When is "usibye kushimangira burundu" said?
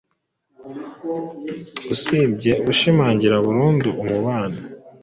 1.93-3.89